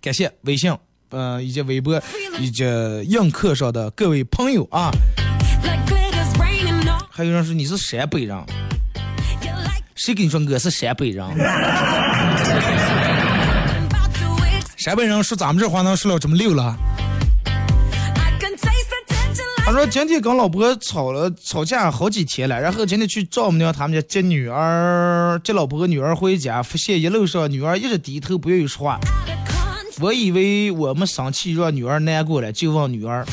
[0.00, 0.76] 感谢微信，
[1.10, 2.02] 呃，以及微博，
[2.40, 2.64] 以及
[3.08, 4.90] 映客上的各位朋友啊。
[7.10, 8.36] 还有人说你是陕北人，
[9.94, 11.24] 谁跟你说我是陕北人？
[14.84, 16.76] 陕北人说咱们这话能说了这么溜了？
[19.64, 29.00] 他说今天跟老婆吵了吵架好几天了，然后今天去丈母娘他们家接女儿，接老婆和女儿回家，发现一路上女儿一直低头不愿意说话。
[30.00, 33.24] 我以为我们生气让女儿难过了，就问女儿：“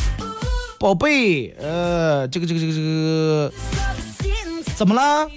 [0.79, 3.53] 宝贝，呃，这个这个这个这个
[4.77, 5.29] 怎么了？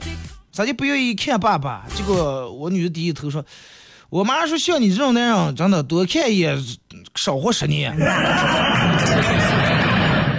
[0.53, 3.44] 咋就不愿意看爸爸？”结果我女儿低着头说
[4.11, 6.57] ：“我妈说像你这种男人，真的多看一眼
[7.14, 7.97] 少活十年。”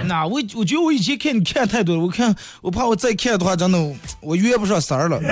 [0.06, 3.78] 那我我觉得我以前看你看太多了，我看我怕我再看的话，真的
[4.20, 5.20] 我约不上三儿了。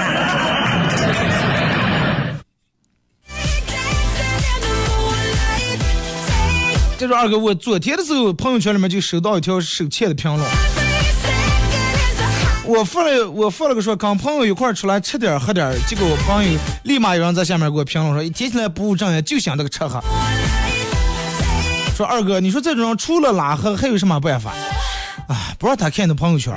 [6.98, 10.44] 这说二哥，我昨天的时候朋友圈里面就收到一条手欠的评论，
[12.66, 20.00] 我发了我发了个说跟朋友一块儿出来吃点喝点，结果我朋友立马有人在下面给我评论说，一提起来不务正业，就想这个吃喝。
[21.94, 24.52] 说二哥，你说这种人除了拉黑还有什么办法？
[25.28, 26.54] 啊，不让他看你的朋友圈。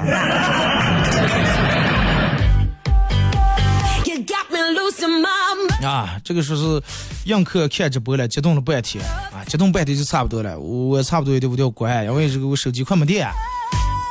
[5.84, 6.82] 啊，这个说是
[7.26, 13.28] 映客看直播了，激动了半天啊，激动半天就差不多了，我我差不多也得我得关，因为这个我手机快没电。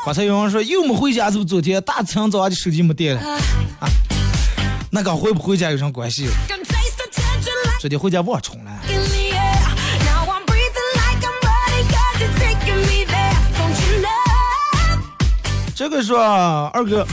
[0.07, 3.20] 刚才有人说，又没回家，是不是昨天大清早就手机没电了？
[3.80, 3.88] 啊，
[4.88, 6.28] 那跟、个、回不回家有什么关系？
[7.80, 8.70] 昨天回家忘充了。
[15.74, 16.20] 这个说
[16.72, 17.04] 二哥，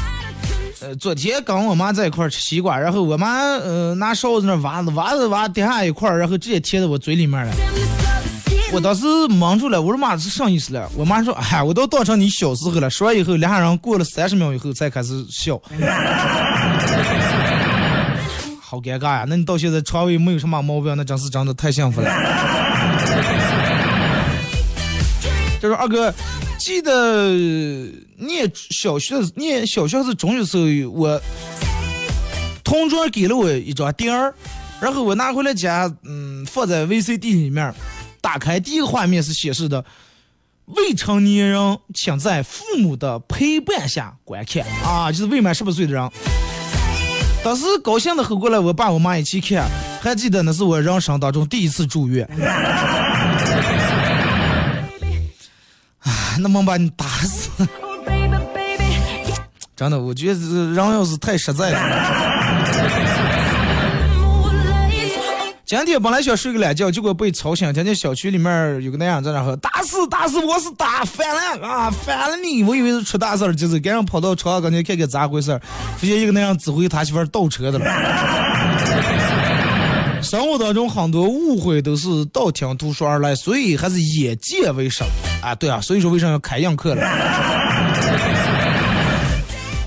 [0.82, 7.52] 呃，昨天跟我妈在一块吃西瓜，然后我妈呃拿勺子那挖子挖子挖，底下一块，然后直接贴在我嘴里面了。
[8.74, 10.90] 我当时蒙住了，我说妈是啥意思了？
[10.98, 12.90] 我妈说，哎，我都当成你小时候了。
[12.90, 15.62] 说完以后，俩人过了三十秒以后才开始笑，
[18.60, 19.26] 好尴尬呀！
[19.28, 22.10] 那你到现在肠胃没有什么毛病，那真是真的太幸福了。
[25.62, 26.12] 这说二哥，
[26.58, 27.30] 记得
[28.18, 31.22] 念小学念小学是中学时候，我
[32.64, 34.34] 同桌给了我一张碟儿，
[34.82, 37.72] 然后我拿回来家，嗯，放在 VCD 里面，
[38.24, 39.84] 打开第一个画面是显示的。
[40.68, 46.10] 未成年人请在父母的陪伴下观看啊，就是未满十八岁的人。
[47.44, 49.70] 当时高兴的和过来，我爸我妈一起看，
[50.02, 52.26] 还记得那是我人生当中第一次住院。
[56.00, 57.50] 啊，那么把你打死！
[59.76, 62.33] 真的，我觉得这人要是太实在了。
[65.66, 72.62] 今天本来想睡个懒觉，结果被吵醒，听见小区里面有个那样在那喝，打死打死，我是打翻了啊，翻了你！
[72.64, 75.62] 我以为是出大事儿，就是赶紧跑到床上，赶紧看看咋回事儿，
[75.96, 77.86] 发现一个那样指挥他媳妇倒车的了。
[80.22, 85.02] 生活当中很多误会都是道听途说而来，所以还是眼见为实
[85.42, 85.56] 啊！
[85.56, 87.02] 对啊，所以说为啥要开硬课了？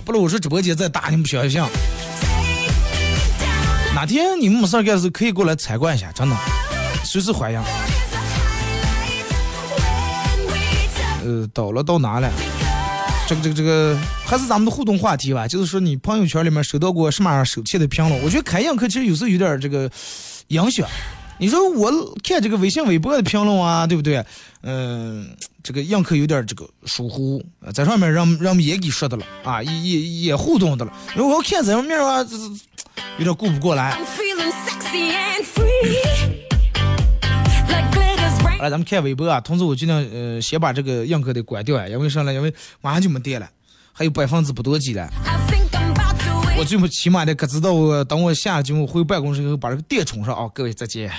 [0.07, 1.69] 不然我说直播间再打你们想一想。
[3.97, 6.37] 哪天你们没事干的时候可以过来参观一下，真的，
[7.03, 7.59] 随时欢迎。
[11.25, 12.31] 呃，到了到哪了？
[13.27, 18.23] 这个这个这个还是咱们的互动话题吧，就是说你朋友圈里面收到过什么样手气的评论？
[18.23, 19.91] 我觉得开映课其实有时候有点这个
[20.49, 20.87] 影响。
[21.39, 21.91] 你说我
[22.23, 24.23] 看这个微信、微博的评论啊，对不对？
[24.61, 25.27] 嗯、
[25.63, 27.43] 这个映客有点这个疏忽，
[27.73, 30.93] 在上面让让我们也给说的了啊，也也也互动的了。
[31.17, 32.76] 因为我看咱们面啊，这这
[33.19, 33.97] 有点顾不过来。
[35.57, 36.37] Rain.
[38.59, 42.33] 来，咱们看微博啊，同时我尽量呃先把这个映客的关掉啊，因为啥呢？
[42.33, 43.49] 因为马上就没电了，
[43.93, 45.09] 还有百分之不多几了。
[46.59, 50.49] 我最起起码的可知道我等我下了节目回办公室以后把这个电充上啊。
[50.55, 51.11] 各位再见。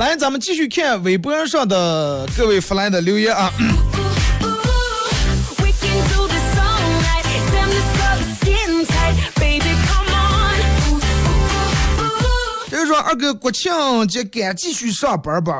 [0.00, 3.52] 来，咱们继续看微博上的各位福来的留言啊。
[12.70, 15.52] 就是说二哥国庆节敢继续上班吧？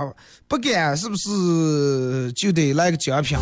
[0.48, 3.36] 不敢，是不是就得来个奖品？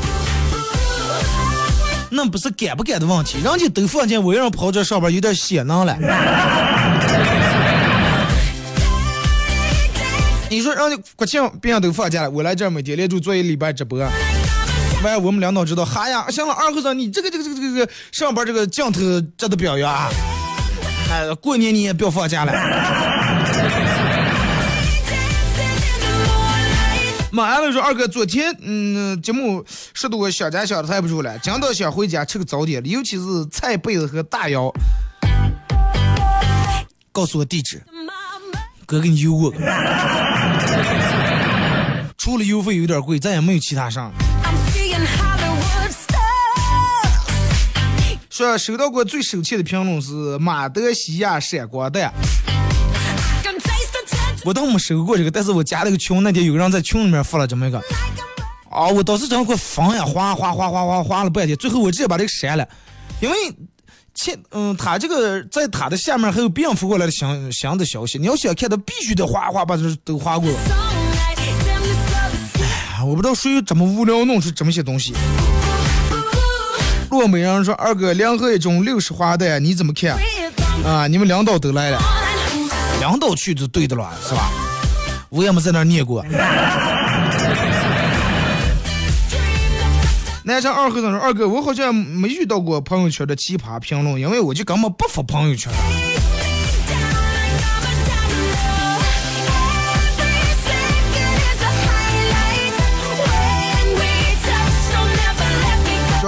[2.10, 5.96] 那不是敢不敢的问题，人家都放进围人，跑这上班有点邪能了。
[10.50, 13.98] 你说人家国庆别人都放假了，我来这儿每天连着做一礼拜直播。
[15.04, 19.00] 完，我们领导知道，哈呀，行了，二和尚，你这个这个这个这个上班这个镜头
[19.36, 20.10] 值得表扬啊！
[21.10, 22.52] 哎，过年你也不要放假了。
[27.30, 34.72] 马安了说二哥，昨天嗯节目十多想家想的太不住了，今到想回家吃个早点，尤其是菜被子和大腰。
[37.12, 37.82] 告诉我地址，
[38.88, 39.58] 哥给你邮过去。
[42.16, 44.10] 除了邮费有点贵，再也没有其他上。
[44.42, 46.16] I'm seeing Hollywood stars.
[48.30, 52.10] 说收到过最生气的评论是马德西亚闪光弹
[54.42, 57.78] 我倒没收过这个，但是我加了个群，那天有个人在群里面发了这么一个
[58.70, 62.66] 啊，我当时真给我烦呀，哗哗哗哗哗哗了半天，最后我直接把这个删了，
[63.20, 63.36] 因为
[64.18, 70.50] 前嗯，他这个在他的下面还有别人发过来的详详的消息，你要想看，他必须得哗哗把这都划过。
[70.50, 70.56] song
[71.14, 71.36] night.
[71.36, 75.14] Damn, this love is 我不知道谁这么无聊弄出这么些东西。
[77.10, 80.18] 洛美人说：“二哥，两盒一种六十花弹，你怎么看
[80.84, 81.06] 啊？
[81.06, 83.00] 你们领导都来了，on.
[83.00, 84.50] 领导去就对的了，是吧？
[85.28, 86.24] 我也没在那念过。”
[90.48, 95.70] 南昌二和尚说：“二哥，我好像没遇到过朋友圈的奇葩评论，因为我就根本不发朋友圈。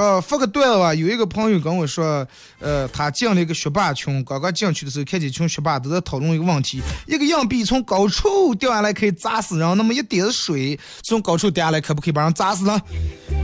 [0.00, 2.26] 说发个段子吧，有一个朋友跟我说，
[2.58, 12.80] 呃，他进了一个学霸群，刚刚进去的时候，看见群学霸都在讨论一个问题：一个硬币从高处掉下来可以砸死人，那么一滴子水从高处掉下来，可不可以把人砸死呢？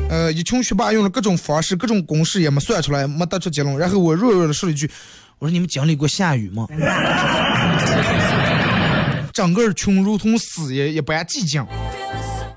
[0.09, 3.77] 呃，一群学霸用了各种方式、各种公式，也没算出来，没得出结论。
[3.77, 4.91] 然后我弱弱的说了一句
[5.39, 6.67] ：“我说你们经历过下雨吗？”
[9.35, 11.63] 整个群如同死也一般寂静，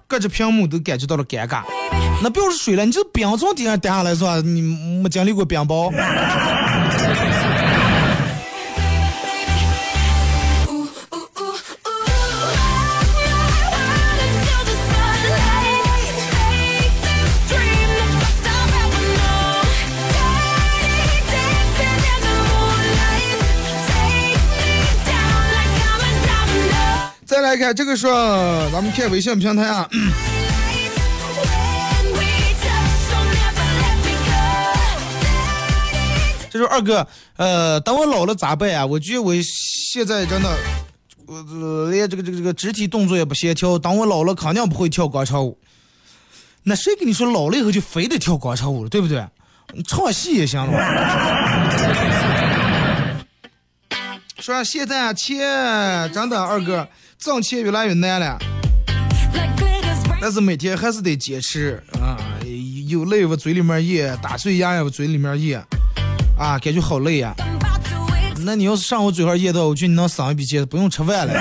[0.10, 1.62] 隔着屏幕都感觉到了尴尬。
[2.24, 4.42] 那不要说水了，你就冰从顶上掉下来是吧？
[4.42, 5.94] 你没经历过冰雹？
[27.42, 28.12] 再来看这个说，
[28.70, 29.88] 咱们看微信平台啊.
[36.52, 38.86] 这说二哥，呃，等我老了咋办啊？
[38.86, 40.54] 我觉得我现在真的，
[41.28, 45.58] 我呃连这个这个这个肢体动作也不协调，等我老了肯定不会跳广场舞。
[46.64, 49.26] 那谁跟你说老了以后就非得跳广场舞了，对不对？
[49.88, 50.78] 唱戏也行了。
[54.40, 55.38] 说现在切
[56.14, 56.88] 真的二哥
[57.20, 58.40] 挣钱越来越难了
[60.22, 62.16] 但是每天还是得坚持啊，
[62.88, 65.62] 有泪往嘴里面咽，打碎牙也往嘴里面咽，
[66.38, 67.36] 啊，感觉好累呀.
[68.38, 71.34] 那你要是上我嘴上咽到，我觉得你能省一笔钱，不用吃饭了。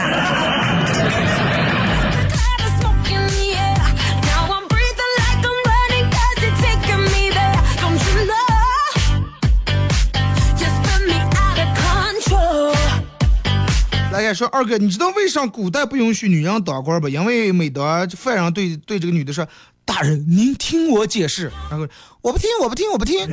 [14.38, 17.08] 说二哥，你知道为啥古代不允许女人当官不？
[17.08, 19.44] 因为每当犯人对对这个女的说
[19.84, 21.84] ：“大人，您听我解释。”然后
[22.20, 23.28] 我不听，我不听，我不听。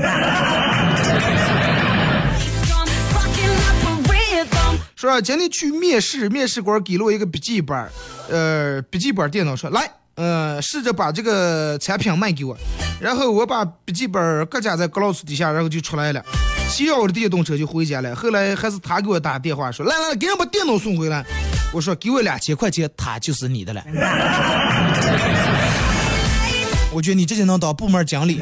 [4.95, 7.88] 说今天去面试，面试官给了我一个笔记本，
[8.28, 12.57] 呃，笔记本电脑说来，呃，试着把这个产品卖给我。
[12.99, 16.24] 然后我把笔记本搁夹在 Glass 底下，然后就出来了，
[16.70, 18.16] 骑上我的电动车就回家了。
[18.16, 21.24] 后来还是他给我打电话说，来来来，给人把电脑送回来。
[21.74, 23.84] 我说给我两千块钱，他就是你的了。
[26.93, 28.39] 我觉得你这就能当部门经理。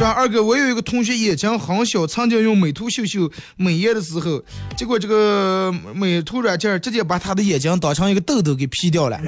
[0.00, 4.42] 说二哥，我有一个同学眼睛很小，曾经用美图秀秀美颜的时候，
[4.74, 9.20] 结果这个美图软件直接把他的眼睛当成一个痘痘给 P 掉了。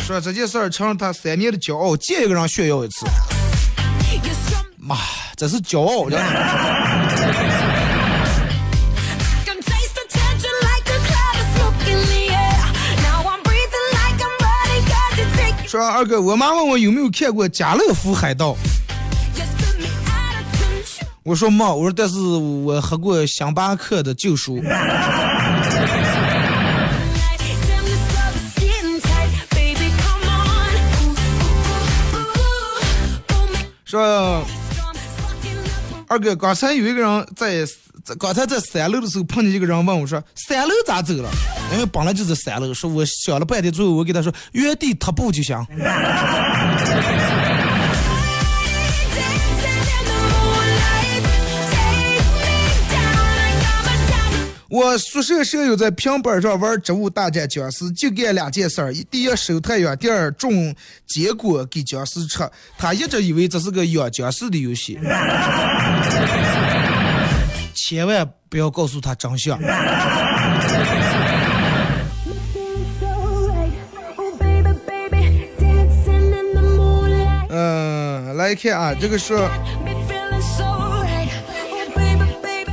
[0.00, 3.06] 说这件事儿成了他三年的骄傲，见一个人炫耀一次，
[4.76, 4.98] 妈，
[5.34, 6.18] 这是骄傲，的。
[15.68, 18.56] 说二哥我妈问我有没有看过家乐福海盗。
[21.22, 24.62] 我说没有我说但是我喝过星巴克的旧书。
[33.84, 34.42] 说
[36.08, 37.66] 二哥刚才有一个人在
[38.16, 41.30] 刚才在三楼的时候碰见一个人问我说：“三楼咋走了？”
[41.72, 45.56] 因为本来就是三楼，说我想了半天，最后我给他说原地踏步就行。
[54.70, 60.74] 我宿舍舍友在平板上玩植物大战僵尸，就干两件事儿：第一守太阳，第二种
[61.06, 62.46] 结果给僵尸吃。
[62.76, 64.98] 他一直以为这是个养僵尸的游戏，
[67.80, 69.56] 千万不要告诉他真相。
[69.56, 69.64] Oh.
[77.50, 79.34] 嗯，来看啊，这个是。
[79.34, 79.48] Oh.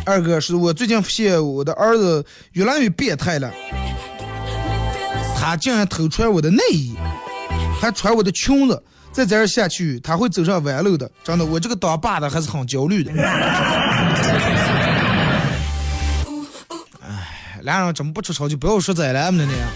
[0.08, 3.52] 二哥是我最近发现我的儿子越来越变态了
[5.36, 6.94] 他竟然偷穿我的内衣，
[7.82, 11.10] 还穿我的裙子，再这样下去他会走上弯路的。
[11.24, 13.12] 真的，我这个当爸的还是很焦虑的。
[17.66, 19.68] 俩人真不出丑就不要说再来么的那样。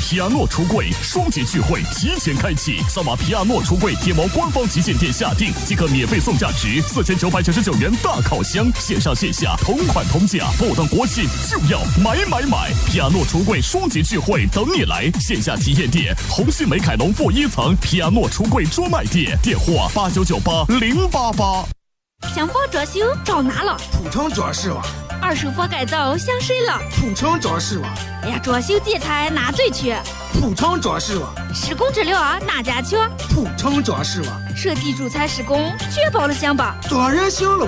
[0.00, 12.72] 皮亚诺橱柜双节聚会提前开启，扫码皮亚诺橱柜天猫官方旗舰店下定即可免费送价值四千九百九十九元大烤箱，线上线下同款同价，不等国庆就要买买买！
[12.86, 21.77] 皮亚诺橱柜双节聚会等你来，线下体验店红星美凯龙负一层皮亚诺橱柜专卖店，电话八九九八零八八。
[22.26, 23.76] 想房装修找哪了？
[23.92, 24.84] 土城装饰网，
[25.22, 26.76] 二手房改造想谁了？
[26.90, 27.88] 土城装饰网，
[28.22, 29.96] 哎呀，装修建材哪最缺？
[30.34, 33.08] 土城装饰网，施工质量啊哪家强？
[33.30, 36.76] 土城装饰网，设计主材施工确保了行吧？
[36.90, 37.66] 当然行了。